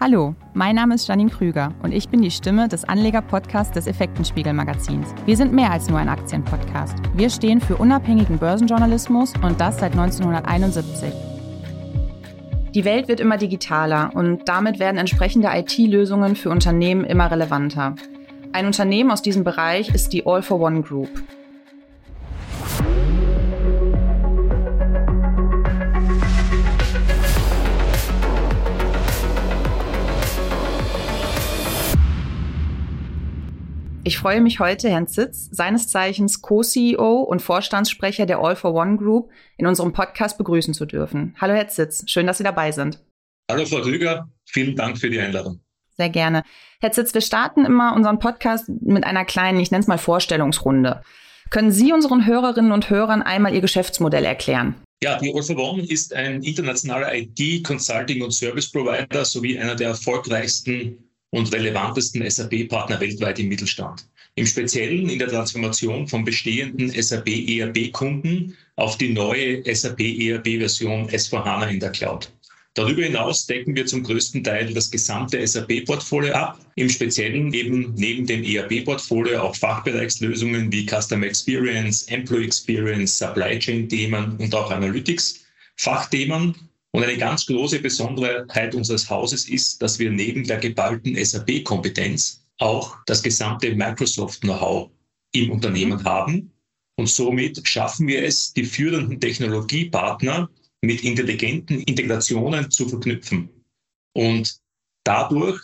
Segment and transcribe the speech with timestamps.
[0.00, 5.14] Hallo, mein Name ist Janine Krüger und ich bin die Stimme des Anleger-Podcasts des Effektenspiegel-Magazins.
[5.24, 6.96] Wir sind mehr als nur ein Aktienpodcast.
[7.14, 11.12] Wir stehen für unabhängigen Börsenjournalismus und das seit 1971.
[12.74, 17.94] Die Welt wird immer digitaler und damit werden entsprechende IT-Lösungen für Unternehmen immer relevanter.
[18.52, 21.22] Ein Unternehmen aus diesem Bereich ist die All for One Group.
[34.06, 38.98] Ich freue mich heute, Herrn Zitz, seines Zeichens Co-CEO und Vorstandssprecher der All for One
[38.98, 41.34] Group, in unserem Podcast begrüßen zu dürfen.
[41.40, 43.02] Hallo, Herr Zitz, schön, dass Sie dabei sind.
[43.50, 45.60] Hallo, Frau Rüger, vielen Dank für die Einladung.
[45.96, 46.42] Sehr gerne.
[46.80, 51.02] Herr Zitz, wir starten immer unseren Podcast mit einer kleinen, ich nenne es mal Vorstellungsrunde.
[51.48, 54.74] Können Sie unseren Hörerinnen und Hörern einmal Ihr Geschäftsmodell erklären?
[55.02, 59.74] Ja, die All for One ist ein internationaler IT, Consulting und Service Provider sowie einer
[59.74, 60.98] der erfolgreichsten
[61.34, 64.06] und relevantesten SAP-Partner weltweit im Mittelstand.
[64.36, 71.68] Im Speziellen in der Transformation von bestehenden SAP ERP-Kunden auf die neue SAP ERP-Version S4HANA
[71.70, 72.30] in der Cloud.
[72.74, 78.26] Darüber hinaus decken wir zum größten Teil das gesamte SAP-Portfolio ab, im Speziellen eben neben
[78.26, 85.44] dem ERP-Portfolio auch Fachbereichslösungen wie Customer Experience, Employee Experience, Supply Chain-Themen und auch Analytics,
[85.76, 86.54] Fachthemen
[86.94, 92.96] und eine ganz große Besonderheit unseres Hauses ist, dass wir neben der geballten SAP-Kompetenz auch
[93.06, 94.90] das gesamte Microsoft-Know-how
[95.32, 96.52] im Unternehmen haben.
[96.96, 100.48] Und somit schaffen wir es, die führenden Technologiepartner
[100.82, 103.48] mit intelligenten Integrationen zu verknüpfen.
[104.12, 104.56] Und
[105.02, 105.60] dadurch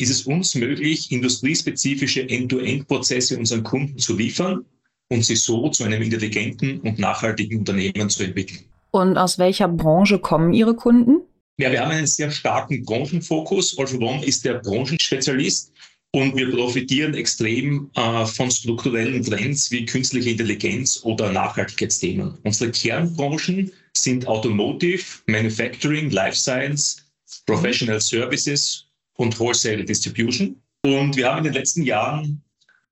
[0.00, 4.64] ist es uns möglich, industriespezifische End-to-End-Prozesse unseren Kunden zu liefern
[5.08, 8.64] und sie so zu einem intelligenten und nachhaltigen Unternehmen zu entwickeln.
[8.90, 11.20] Und aus welcher Branche kommen Ihre Kunden?
[11.58, 13.76] Ja, wir haben einen sehr starken Branchenfokus.
[13.78, 15.72] All ist der Branchenspezialist
[16.12, 22.38] und wir profitieren extrem äh, von strukturellen Trends wie künstliche Intelligenz oder Nachhaltigkeitsthemen.
[22.44, 27.04] Unsere Kernbranchen sind Automotive, Manufacturing, Life Science,
[27.44, 30.62] Professional Services und Wholesale Distribution.
[30.84, 32.42] Und wir haben in den letzten Jahren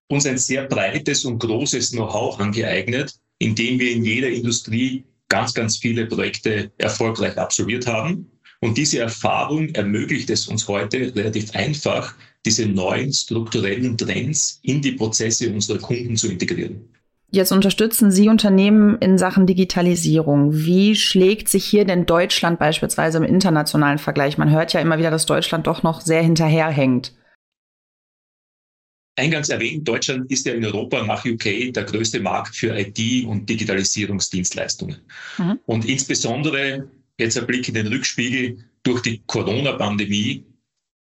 [0.09, 5.79] uns ein sehr breites und großes Know-how angeeignet, indem wir in jeder Industrie ganz, ganz
[5.79, 8.31] viele Projekte erfolgreich absolviert haben.
[8.61, 12.15] Und diese Erfahrung ermöglicht es uns heute relativ einfach,
[12.45, 16.89] diese neuen strukturellen Trends in die Prozesse unserer Kunden zu integrieren.
[17.31, 20.55] Jetzt unterstützen Sie Unternehmen in Sachen Digitalisierung.
[20.55, 24.39] Wie schlägt sich hier denn Deutschland beispielsweise im internationalen Vergleich?
[24.39, 27.13] Man hört ja immer wieder, dass Deutschland doch noch sehr hinterherhängt.
[29.17, 33.49] Eingangs erwähnt, Deutschland ist ja in Europa nach UK der größte Markt für IT- und
[33.49, 34.99] Digitalisierungsdienstleistungen.
[35.39, 35.59] Mhm.
[35.67, 36.89] Und insbesondere,
[37.19, 40.45] jetzt ein Blick in den Rückspiegel, durch die Corona-Pandemie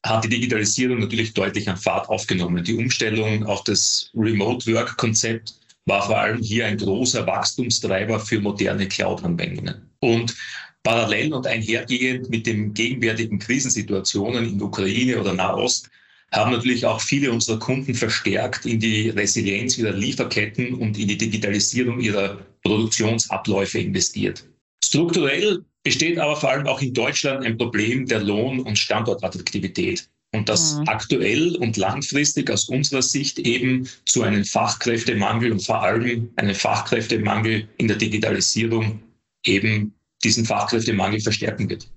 [0.06, 2.62] hat die Digitalisierung natürlich deutlich an Fahrt aufgenommen.
[2.62, 5.54] Die Umstellung auf das Remote-Work-Konzept
[5.86, 9.91] war vor allem hier ein großer Wachstumstreiber für moderne Cloud-Anwendungen.
[10.00, 10.34] Und
[10.82, 15.91] parallel und einhergehend mit den gegenwärtigen Krisensituationen in Ukraine oder Nahost
[16.32, 21.18] haben natürlich auch viele unserer Kunden verstärkt in die Resilienz ihrer Lieferketten und in die
[21.18, 24.44] Digitalisierung ihrer Produktionsabläufe investiert.
[24.84, 30.08] Strukturell besteht aber vor allem auch in Deutschland ein Problem der Lohn- und Standortattraktivität.
[30.32, 30.88] Und das mhm.
[30.88, 37.68] aktuell und langfristig aus unserer Sicht eben zu einem Fachkräftemangel und vor allem einem Fachkräftemangel
[37.76, 39.00] in der Digitalisierung
[39.46, 41.88] eben diesen Fachkräftemangel verstärken wird.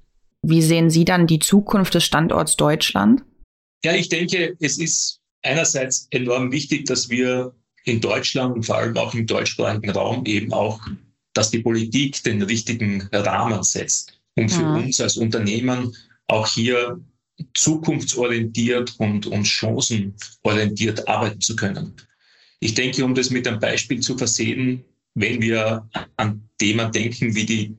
[0.44, 3.24] Wie sehen Sie dann die Zukunft des Standorts Deutschland?
[3.84, 7.54] Ja, ich denke, es ist einerseits enorm wichtig, dass wir
[7.86, 10.80] in Deutschland und vor allem auch im deutschsprachigen Raum eben auch,
[11.34, 14.86] dass die Politik den richtigen Rahmen setzt, um für mhm.
[14.86, 15.96] uns als Unternehmen
[16.28, 17.00] auch hier
[17.54, 21.94] zukunftsorientiert und, und chancenorientiert arbeiten zu können.
[22.60, 24.84] Ich denke, um das mit einem Beispiel zu versehen,
[25.14, 27.78] wenn wir an Themen denken wie die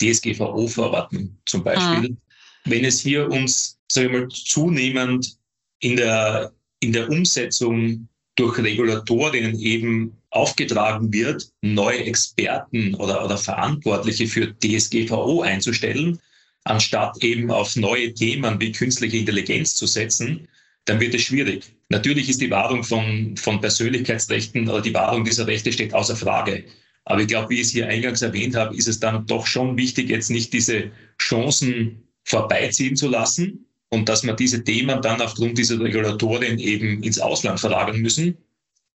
[0.00, 2.16] DSGVO-Verordnung zum Beispiel, mhm.
[2.64, 5.36] wenn es hier uns sage ich mal, zunehmend
[5.80, 14.26] in der, in der Umsetzung durch Regulatorien eben aufgetragen wird, neue Experten oder, oder Verantwortliche
[14.26, 16.18] für DSGVO einzustellen,
[16.64, 20.48] anstatt eben auf neue Themen wie künstliche Intelligenz zu setzen,
[20.86, 21.64] dann wird es schwierig.
[21.90, 26.64] Natürlich ist die Wahrung von, von Persönlichkeitsrechten oder die Wahrung dieser Rechte steht außer Frage.
[27.04, 29.76] Aber ich glaube, wie ich es hier eingangs erwähnt habe, ist es dann doch schon
[29.76, 30.90] wichtig, jetzt nicht diese
[31.20, 37.18] Chancen vorbeiziehen zu lassen, und dass wir diese Themen dann aufgrund dieser Regulatorien eben ins
[37.18, 38.38] Ausland verlagern müssen.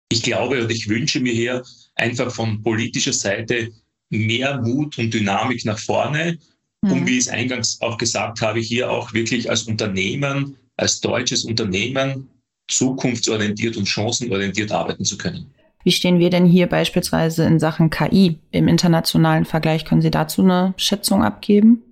[0.08, 1.62] Ich glaube und ich wünsche mir hier
[1.96, 3.72] einfach von politischer Seite
[4.08, 6.38] mehr Mut und Dynamik nach vorne
[6.81, 6.93] mhm.
[6.93, 11.44] um, wie ich es eingangs auch gesagt habe, hier auch wirklich als Unternehmen, als deutsches
[11.44, 12.28] Unternehmen
[12.69, 15.52] zukunftsorientiert und chancenorientiert arbeiten zu können.
[15.84, 19.84] Wie stehen wir denn hier beispielsweise in Sachen KI im internationalen Vergleich?
[19.84, 21.82] Können Sie dazu eine Schätzung abgeben?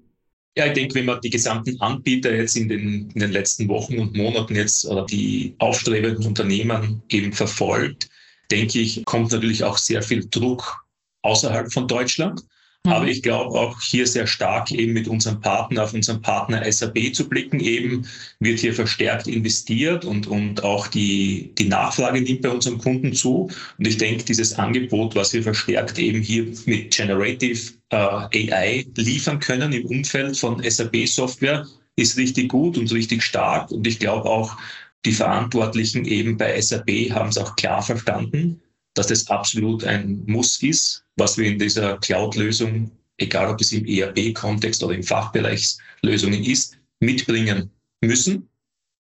[0.56, 3.98] Ja, ich denke, wenn man die gesamten Anbieter jetzt in den, in den letzten Wochen
[3.98, 8.08] und Monaten jetzt oder die aufstrebenden Unternehmen eben verfolgt,
[8.50, 10.84] denke ich, kommt natürlich auch sehr viel Druck
[11.22, 12.42] außerhalb von Deutschland.
[12.84, 12.92] Mhm.
[12.92, 17.14] Aber ich glaube auch hier sehr stark eben mit unserem Partner, auf unseren Partner SAP
[17.14, 17.60] zu blicken.
[17.60, 18.06] Eben
[18.40, 23.50] wird hier verstärkt investiert und, und auch die, die Nachfrage nimmt bei unseren Kunden zu.
[23.78, 29.40] Und ich denke, dieses Angebot, was wir verstärkt eben hier mit Generative äh, AI liefern
[29.40, 31.66] können im Umfeld von SAP Software,
[31.96, 33.70] ist richtig gut und richtig stark.
[33.70, 34.56] Und ich glaube auch,
[35.04, 38.60] die Verantwortlichen eben bei SAP haben es auch klar verstanden,
[38.94, 43.87] dass das absolut ein Muss ist, was wir in dieser Cloud-Lösung, egal ob es im
[43.87, 47.70] ERP-Kontext oder im Fachbereichslösungen ist, mitbringen
[48.00, 48.49] müssen.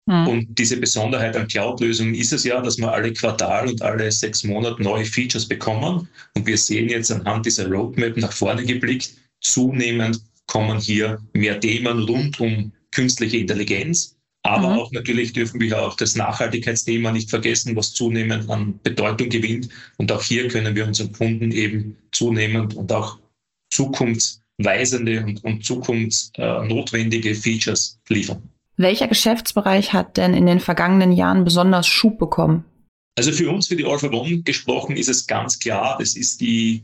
[0.06, 0.26] Mhm.
[0.26, 4.42] Und diese Besonderheit an Cloud-Lösungen ist es ja, dass wir alle Quartal und alle sechs
[4.44, 6.08] Monate neue Features bekommen.
[6.34, 12.00] Und wir sehen jetzt anhand dieser Roadmap nach vorne geblickt, zunehmend kommen hier mehr Themen
[12.04, 14.78] rund um künstliche Intelligenz, aber mhm.
[14.78, 19.68] auch natürlich dürfen wir auch das Nachhaltigkeitsthema nicht vergessen, was zunehmend an Bedeutung gewinnt.
[19.98, 23.18] Und auch hier können wir unseren Kunden eben zunehmend und auch
[23.72, 28.42] zukunftsweisende und, und zukunftsnotwendige Features liefern.
[28.76, 32.64] Welcher Geschäftsbereich hat denn in den vergangenen Jahren besonders Schub bekommen?
[33.18, 36.40] Also für uns, für die All for One gesprochen, ist es ganz klar, das ist
[36.40, 36.82] die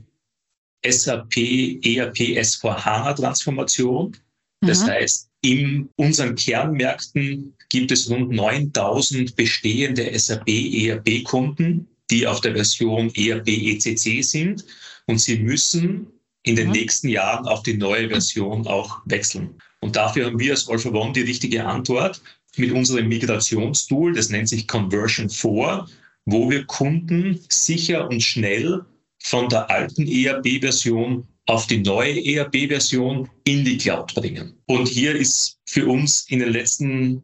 [0.87, 4.15] SAP ERP S4 HANA Transformation.
[4.61, 4.91] Das mhm.
[4.91, 13.13] heißt, in unseren Kernmärkten gibt es rund 9000 bestehende SAP ERP-Kunden, die auf der Version
[13.15, 14.65] ERP ECC sind
[15.07, 16.09] und sie müssen
[16.43, 16.73] in den mhm.
[16.73, 19.55] nächsten Jahren auf die neue Version auch wechseln.
[19.81, 22.21] Und dafür haben wir als for One die richtige Antwort
[22.57, 25.87] mit unserem Migrationstool, das nennt sich Conversion 4,
[26.25, 28.85] wo wir Kunden sicher und schnell
[29.23, 34.59] von der alten ERP-Version auf die neue ERP-Version in die Cloud bringen.
[34.67, 37.23] Und hier ist für uns in den letzten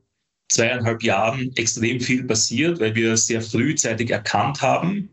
[0.49, 5.11] zweieinhalb Jahren extrem viel passiert, weil wir sehr frühzeitig erkannt haben,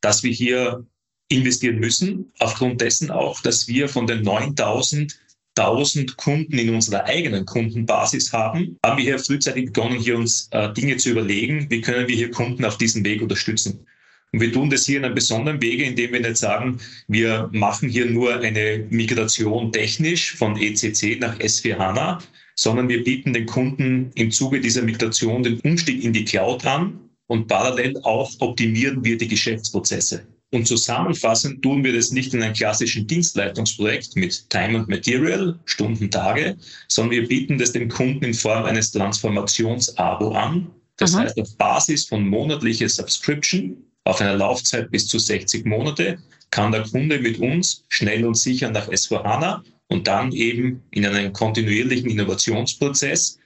[0.00, 0.86] dass wir hier
[1.28, 5.18] investieren müssen, aufgrund dessen auch, dass wir von den 9000
[5.54, 10.72] 1000 Kunden in unserer eigenen Kundenbasis haben, haben wir hier frühzeitig begonnen, hier uns äh,
[10.72, 13.86] Dinge zu überlegen, wie können wir hier Kunden auf diesem Weg unterstützen.
[14.32, 17.88] Und wir tun das hier in einem besonderen Wege, indem wir nicht sagen, wir machen
[17.88, 22.18] hier nur eine Migration technisch von ECC nach S4 HANA,
[22.54, 26.98] sondern wir bieten den Kunden im Zuge dieser Migration den Umstieg in die Cloud an
[27.26, 30.26] und parallel auch optimieren wir die Geschäftsprozesse.
[30.50, 36.10] Und zusammenfassend tun wir das nicht in einem klassischen Dienstleistungsprojekt mit Time and Material, Stunden,
[36.10, 36.56] Tage,
[36.88, 40.70] sondern wir bieten das dem Kunden in Form eines Transformations-Abo an.
[40.98, 41.22] Das Aha.
[41.22, 46.18] heißt, auf Basis von monatlicher Subscription auf einer Laufzeit bis zu 60 Monate
[46.50, 51.32] kann der Kunde mit uns schnell und sicher nach S4HANA und dann eben in einem
[51.32, 53.38] kontinuierlichen Innovationsprozess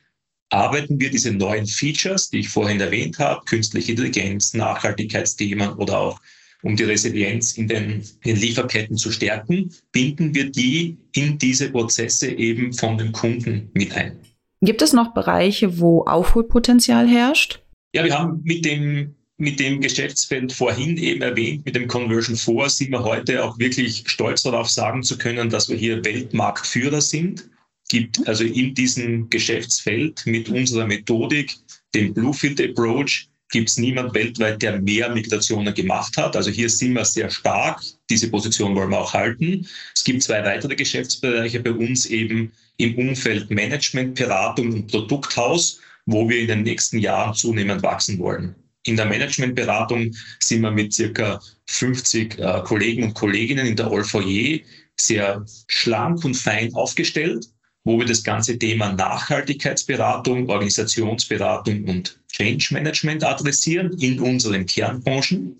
[0.50, 6.20] arbeiten wir diese neuen Features, die ich vorhin erwähnt habe, künstliche Intelligenz, Nachhaltigkeitsthemen oder auch
[6.62, 11.70] um die Resilienz in den, in den Lieferketten zu stärken, binden wir die in diese
[11.70, 14.18] Prozesse eben von den Kunden mit ein.
[14.62, 17.62] Gibt es noch Bereiche, wo Aufholpotenzial herrscht?
[17.94, 22.70] Ja, wir haben mit dem mit dem Geschäftsfeld vorhin eben erwähnt, mit dem Conversion 4,
[22.70, 27.48] sind wir heute auch wirklich stolz darauf sagen zu können, dass wir hier Weltmarktführer sind.
[27.88, 31.54] Gibt also in diesem Geschäftsfeld mit unserer Methodik,
[31.94, 36.34] dem Bluefield Approach, gibt es niemand weltweit, der mehr Migrationen gemacht hat.
[36.34, 37.80] Also hier sind wir sehr stark.
[38.10, 39.66] Diese Position wollen wir auch halten.
[39.94, 46.28] Es gibt zwei weitere Geschäftsbereiche bei uns eben im Umfeld Management, Beratung und Produkthaus, wo
[46.28, 48.54] wir in den nächsten Jahren zunehmend wachsen wollen.
[48.86, 54.62] In der Managementberatung sind wir mit circa 50 äh, Kollegen und Kolleginnen in der All4J
[54.96, 57.46] sehr schlank und fein aufgestellt,
[57.84, 65.56] wo wir das ganze Thema Nachhaltigkeitsberatung, Organisationsberatung und Change Management adressieren in unseren Kernbranchen.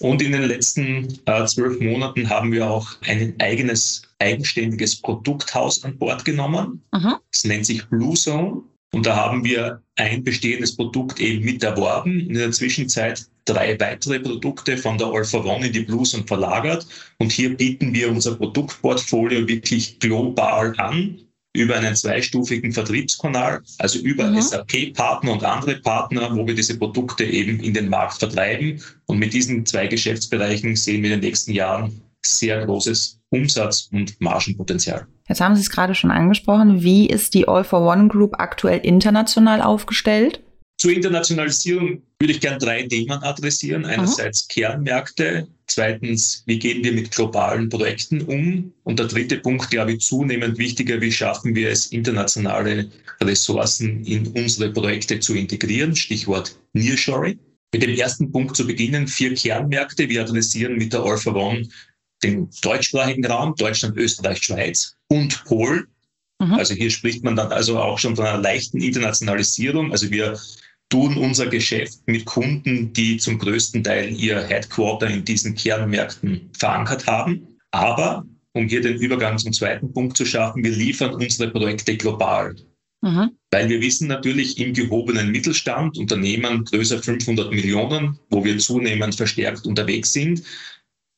[0.00, 5.96] Und in den letzten äh, zwölf Monaten haben wir auch ein eigenes, eigenständiges Produkthaus an
[5.98, 6.82] Bord genommen.
[7.32, 8.62] Es nennt sich Blue Zone.
[8.94, 12.20] Und da haben wir ein bestehendes Produkt eben mit erworben.
[12.20, 16.86] In der Zwischenzeit drei weitere Produkte von der for One in die Blues und verlagert.
[17.18, 21.18] Und hier bieten wir unser Produktportfolio wirklich global an
[21.56, 24.40] über einen zweistufigen Vertriebskanal, also über mhm.
[24.40, 28.80] SAP-Partner und andere Partner, wo wir diese Produkte eben in den Markt vertreiben.
[29.06, 34.20] Und mit diesen zwei Geschäftsbereichen sehen wir in den nächsten Jahren sehr großes Umsatz- und
[34.20, 35.08] Margenpotenzial.
[35.28, 36.82] Jetzt haben Sie es gerade schon angesprochen.
[36.82, 40.40] Wie ist die All for One Group aktuell international aufgestellt?
[40.76, 43.86] Zur Internationalisierung würde ich gern drei Themen adressieren.
[43.86, 44.48] Einerseits Aha.
[44.52, 48.72] Kernmärkte, zweitens, wie gehen wir mit globalen Projekten um?
[48.82, 52.90] Und der dritte Punkt, glaube ich, zunehmend wichtiger, wie schaffen wir es, internationale
[53.22, 55.94] Ressourcen in unsere Projekte zu integrieren?
[55.94, 57.38] Stichwort Nearshoring.
[57.72, 60.08] Mit dem ersten Punkt zu beginnen, vier Kernmärkte.
[60.08, 61.66] Wir adressieren mit der All for One
[62.24, 65.86] den deutschsprachigen Raum, Deutschland, Österreich, Schweiz und Polen.
[66.40, 66.54] Mhm.
[66.54, 69.92] Also hier spricht man dann also auch schon von einer leichten Internationalisierung.
[69.92, 70.38] Also wir
[70.88, 77.06] tun unser Geschäft mit Kunden, die zum größten Teil ihr Headquarter in diesen Kernmärkten verankert
[77.06, 77.58] haben.
[77.70, 82.54] Aber um hier den Übergang zum zweiten Punkt zu schaffen, wir liefern unsere Projekte global.
[83.02, 83.32] Mhm.
[83.50, 89.66] Weil wir wissen natürlich im gehobenen Mittelstand, Unternehmen größer 500 Millionen, wo wir zunehmend verstärkt
[89.66, 90.42] unterwegs sind,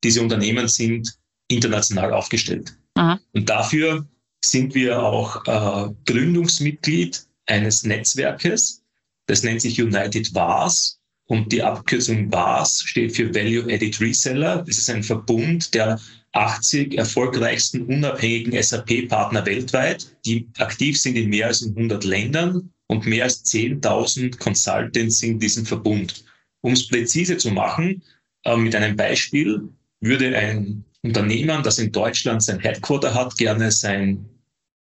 [0.04, 2.76] diese Unternehmen sind international aufgestellt.
[2.96, 3.18] Mhm.
[3.32, 4.06] Und dafür
[4.44, 8.82] sind wir auch äh, Gründungsmitglied eines Netzwerkes,
[9.26, 14.62] das nennt sich United VAS und die Abkürzung VAS steht für Value Added Reseller.
[14.66, 16.00] Das ist ein Verbund der
[16.32, 23.24] 80 erfolgreichsten unabhängigen SAP-Partner weltweit, die aktiv sind in mehr als 100 Ländern und mehr
[23.24, 26.24] als 10.000 Consultants sind in diesem Verbund.
[26.60, 28.02] Um es präzise zu machen,
[28.44, 29.68] äh, mit einem Beispiel
[30.06, 34.28] würde ein Unternehmen, das in Deutschland sein Headquarter hat, gerne sein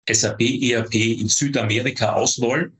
[0.09, 2.73] SAP ERP in Südamerika ausrollen,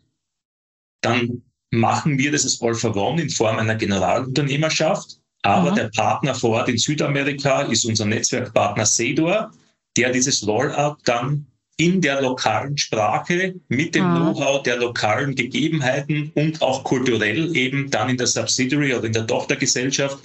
[1.02, 5.20] dann machen wir das als All for One in Form einer Generalunternehmerschaft.
[5.44, 5.76] Aber mhm.
[5.76, 9.52] der Partner vor Ort in Südamerika ist unser Netzwerkpartner Sedor,
[9.98, 14.16] der dieses Rollout dann in der lokalen Sprache mit dem mhm.
[14.18, 19.26] Know-how der lokalen Gegebenheiten und auch kulturell eben dann in der Subsidiary oder in der
[19.26, 20.20] Tochtergesellschaft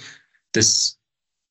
[0.53, 0.96] des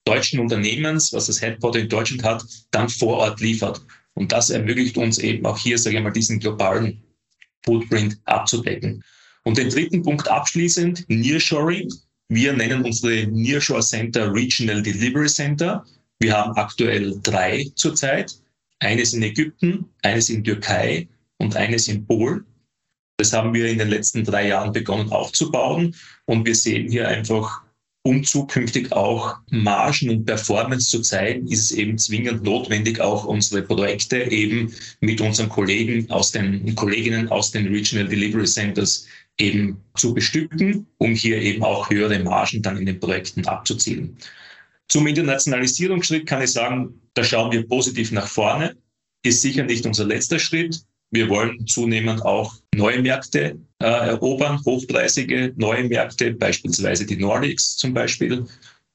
[0.06, 3.82] deutschen Unternehmens, was das Headquarter in Deutschland hat, dann vor Ort liefert.
[4.14, 7.02] Und das ermöglicht uns eben auch hier, sage ich mal, diesen globalen
[7.64, 9.02] Footprint abzudecken.
[9.44, 11.92] Und den dritten Punkt abschließend, Nearshoring.
[12.28, 15.84] Wir nennen unsere Nearshore Center Regional Delivery Center.
[16.18, 18.34] Wir haben aktuell drei zurzeit.
[18.80, 21.08] Eines in Ägypten, eines in Türkei
[21.38, 22.44] und eines in Polen.
[23.18, 25.94] Das haben wir in den letzten drei Jahren begonnen aufzubauen.
[26.26, 27.62] Und wir sehen hier einfach
[28.06, 33.62] um zukünftig auch Margen und Performance zu zeigen, ist es eben zwingend notwendig, auch unsere
[33.62, 39.08] Projekte eben mit unseren Kollegen aus den Kolleginnen aus den Regional Delivery Centers
[39.38, 44.16] eben zu bestücken, um hier eben auch höhere Margen dann in den Projekten abzuzielen.
[44.86, 48.76] Zum Internationalisierungsschritt kann ich sagen, da schauen wir positiv nach vorne.
[49.24, 50.80] Ist sicher nicht unser letzter Schritt.
[51.10, 57.94] Wir wollen zunehmend auch neue Märkte äh, erobern, hochpreisige neue Märkte, beispielsweise die Nordics zum
[57.94, 58.46] Beispiel.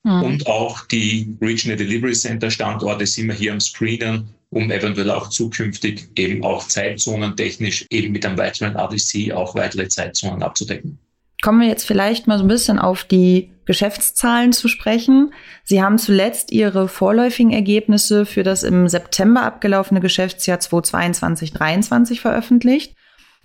[0.03, 0.23] Mhm.
[0.23, 5.29] Und auch die Regional Delivery Center Standorte sind wir hier am Screenen, um eventuell auch
[5.29, 10.99] zukünftig eben auch Zeitzonen technisch eben mit einem weiteren ADC auch weitere Zeitzonen abzudecken.
[11.41, 15.33] Kommen wir jetzt vielleicht mal so ein bisschen auf die Geschäftszahlen zu sprechen.
[15.63, 22.95] Sie haben zuletzt Ihre vorläufigen Ergebnisse für das im September abgelaufene Geschäftsjahr 2022-23 veröffentlicht.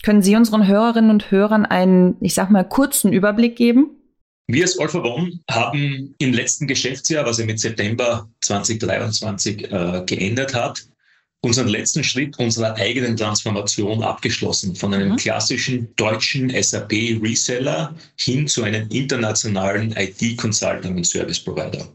[0.03, 3.91] Können Sie unseren Hörerinnen und Hörern einen, ich sag mal, kurzen Überblick geben?
[4.49, 10.03] Wir als All for One haben im letzten Geschäftsjahr, was ja mit September 2023 äh,
[10.07, 10.87] geändert hat,
[11.47, 15.17] unseren letzten Schritt unserer eigenen Transformation abgeschlossen, von einem mhm.
[15.17, 21.89] klassischen deutschen SAP-Reseller hin zu einem internationalen IT-Consulting und Service Provider.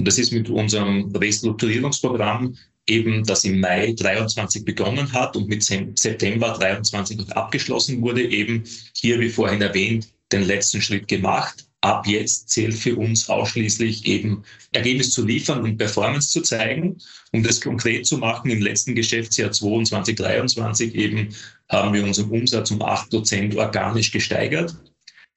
[0.00, 2.56] Und das ist mit unserem Restrukturierungsprogramm
[2.88, 8.64] eben, das im Mai 23 begonnen hat und mit September 23 abgeschlossen wurde, eben
[8.96, 14.44] hier, wie vorhin erwähnt, den letzten Schritt gemacht ab jetzt zählt für uns ausschließlich eben
[14.72, 16.96] Ergebnis zu liefern und Performance zu zeigen.
[17.32, 21.34] Um das konkret zu machen, im letzten Geschäftsjahr 22, 23 eben
[21.68, 24.74] haben wir unseren Umsatz um 8 Prozent organisch gesteigert.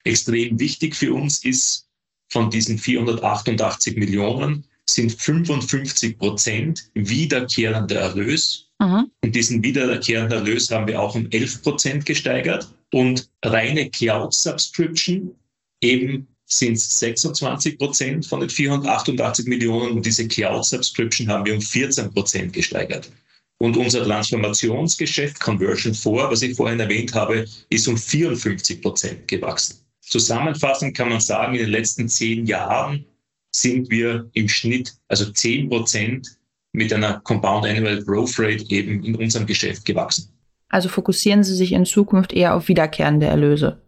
[0.04, 1.88] Extrem wichtig für uns ist,
[2.28, 8.68] von diesen 488 Millionen sind 55 Prozent wiederkehrender Erlös.
[8.78, 9.10] Mhm.
[9.24, 12.72] Und diesen wiederkehrenden Erlös haben wir auch um 11 Prozent gesteigert.
[12.92, 15.34] Und reine Cloud Subscription
[15.80, 21.60] eben sind es 26 Prozent von den 488 Millionen und diese Cloud-Subscription haben wir um
[21.60, 23.10] 14 Prozent gesteigert.
[23.58, 29.78] Und unser Transformationsgeschäft Conversion 4, was ich vorhin erwähnt habe, ist um 54 Prozent gewachsen.
[30.00, 33.04] Zusammenfassend kann man sagen, in den letzten zehn Jahren
[33.50, 36.38] sind wir im Schnitt, also 10 Prozent
[36.72, 40.30] mit einer Compound Annual Growth Rate eben in unserem Geschäft gewachsen.
[40.68, 43.80] Also fokussieren Sie sich in Zukunft eher auf wiederkehrende Erlöse.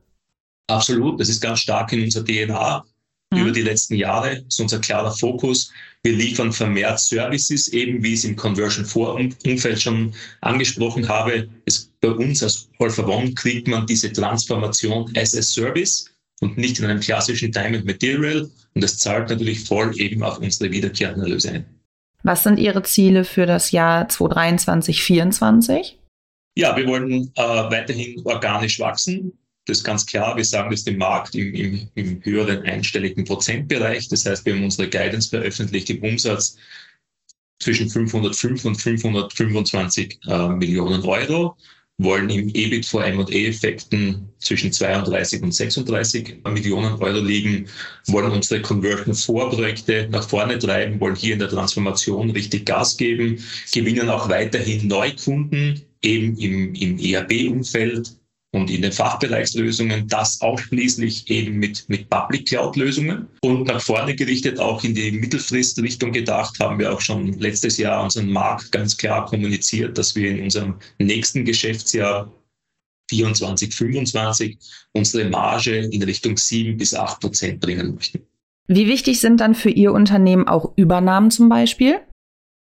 [0.68, 2.84] Absolut, das ist ganz stark in unserer DNA.
[3.30, 3.38] mhm.
[3.40, 4.36] über die letzten Jahre.
[4.36, 5.70] Das ist unser klarer Fokus.
[6.02, 11.48] Wir liefern vermehrt Services, eben wie ich es im Conversion 4 Umfeld schon angesprochen habe.
[11.64, 16.06] Es, bei uns als for One kriegt man diese Transformation as a Service
[16.40, 18.48] und nicht in einem klassischen Time and Material.
[18.74, 21.66] Und das zahlt natürlich voll eben auf unsere wiederkehrenden Erlöse ein.
[22.22, 25.98] Was sind Ihre Ziele für das Jahr 2023, 2024?
[26.56, 29.38] Ja, wir wollen äh, weiterhin organisch wachsen.
[29.68, 30.34] Das ist ganz klar.
[30.34, 34.08] Wir sagen das dem Markt im, im, im höheren einstelligen Prozentbereich.
[34.08, 36.56] Das heißt, wir haben unsere Guidance veröffentlicht im Umsatz
[37.60, 41.54] zwischen 505 und 525 äh, Millionen Euro.
[41.98, 47.66] Wollen im EBIT vor M&A-Effekten zwischen 32 und 36 Millionen Euro liegen,
[48.06, 53.42] wollen unsere Conversion-Vorprojekte nach vorne treiben, wollen hier in der Transformation richtig Gas geben,
[53.74, 58.17] gewinnen auch weiterhin Neukunden eben im, im ERP-Umfeld,
[58.52, 63.28] und in den Fachbereichslösungen, das ausschließlich eben mit, mit Public Cloud-Lösungen.
[63.42, 68.02] Und nach vorne gerichtet auch in die Mittelfristrichtung gedacht, haben wir auch schon letztes Jahr
[68.02, 72.32] unseren Markt ganz klar kommuniziert, dass wir in unserem nächsten Geschäftsjahr
[73.10, 74.58] 24, 25
[74.92, 78.20] unsere Marge in Richtung 7 bis 8 Prozent bringen möchten.
[78.66, 82.00] Wie wichtig sind dann für Ihr Unternehmen auch Übernahmen zum Beispiel?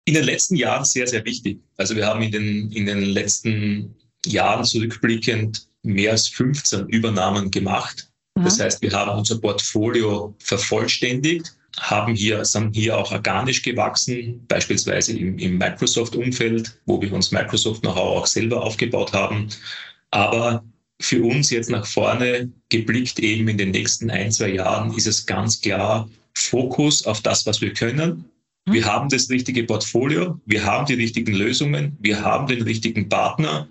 [0.06, 1.60] In den letzten Jahren sehr, sehr wichtig.
[1.78, 3.96] Also wir haben in den, in den letzten
[4.26, 8.10] Jahren zurückblickend mehr als 15 Übernahmen gemacht.
[8.36, 8.44] Mhm.
[8.44, 15.18] Das heißt, wir haben unser Portfolio vervollständigt, haben hier, sind hier auch organisch gewachsen, beispielsweise
[15.18, 19.48] im, im Microsoft-Umfeld, wo wir uns Microsoft Know-how auch selber aufgebaut haben.
[20.12, 20.64] Aber
[21.02, 25.26] für uns jetzt nach vorne geblickt eben in den nächsten ein, zwei Jahren ist es
[25.26, 28.26] ganz klar Fokus auf das, was wir können.
[28.66, 28.74] Mhm.
[28.74, 33.68] Wir haben das richtige Portfolio, wir haben die richtigen Lösungen, wir haben den richtigen Partner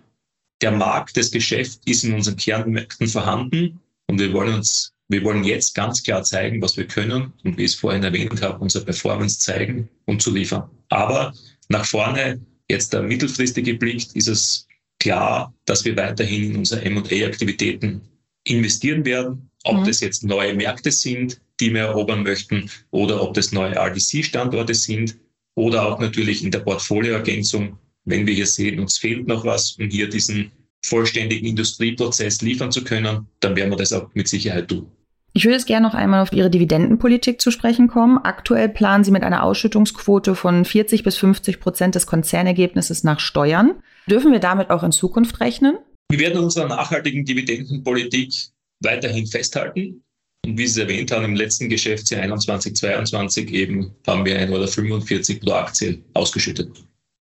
[0.61, 5.45] der Markt, das Geschäft ist in unseren Kernmärkten vorhanden und wir wollen uns, wir wollen
[5.45, 8.85] jetzt ganz klar zeigen, was wir können und wie ich es vorhin erwähnt habe, unsere
[8.85, 10.69] Performance zeigen und zu liefern.
[10.89, 11.33] Aber
[11.69, 14.67] nach vorne, jetzt der mittelfristige Blick, ist es
[14.99, 18.01] klar, dass wir weiterhin in unsere M&A-Aktivitäten
[18.45, 19.85] investieren werden, ob mhm.
[19.85, 25.17] das jetzt neue Märkte sind, die wir erobern möchten, oder ob das neue RDC-Standorte sind,
[25.55, 27.77] oder auch natürlich in der Portfolioergänzung
[28.11, 30.51] wenn wir hier sehen, uns fehlt noch was, um hier diesen
[30.85, 34.87] vollständigen Industrieprozess liefern zu können, dann werden wir das auch mit Sicherheit tun.
[35.35, 38.19] Ich würde jetzt gerne noch einmal auf Ihre Dividendenpolitik zu sprechen kommen.
[38.19, 43.75] Aktuell planen Sie mit einer Ausschüttungsquote von 40 bis 50 Prozent des Konzernergebnisses nach Steuern.
[44.09, 45.79] Dürfen wir damit auch in Zukunft rechnen?
[46.11, 48.33] Wir werden unserer nachhaltigen Dividendenpolitik
[48.81, 50.03] weiterhin festhalten.
[50.47, 55.31] Und wie Sie es erwähnt haben, im letzten Geschäftsjahr 21, 22 eben haben wir 1,45
[55.31, 56.71] Euro pro Aktie ausgeschüttet.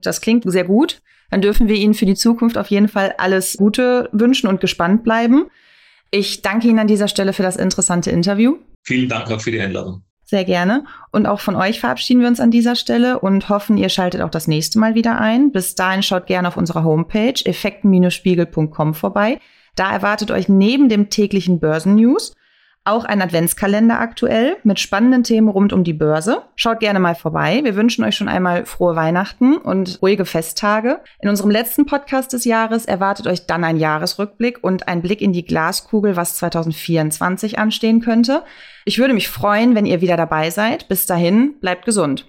[0.05, 1.01] Das klingt sehr gut.
[1.31, 5.03] Dann dürfen wir Ihnen für die Zukunft auf jeden Fall alles Gute wünschen und gespannt
[5.03, 5.47] bleiben.
[6.11, 8.57] Ich danke Ihnen an dieser Stelle für das interessante Interview.
[8.83, 10.03] Vielen Dank auch für die Einladung.
[10.25, 10.85] Sehr gerne.
[11.11, 14.29] Und auch von euch verabschieden wir uns an dieser Stelle und hoffen, ihr schaltet auch
[14.29, 15.51] das nächste Mal wieder ein.
[15.51, 19.39] Bis dahin schaut gerne auf unserer Homepage effekten-spiegel.com vorbei.
[19.75, 22.33] Da erwartet euch neben dem täglichen Börsennews
[22.85, 26.41] auch ein Adventskalender aktuell mit spannenden Themen rund um die Börse.
[26.55, 27.61] Schaut gerne mal vorbei.
[27.63, 30.99] Wir wünschen euch schon einmal frohe Weihnachten und ruhige Festtage.
[31.21, 35.31] In unserem letzten Podcast des Jahres erwartet euch dann ein Jahresrückblick und ein Blick in
[35.31, 38.43] die Glaskugel, was 2024 anstehen könnte.
[38.85, 40.89] Ich würde mich freuen, wenn ihr wieder dabei seid.
[40.89, 42.25] Bis dahin, bleibt gesund.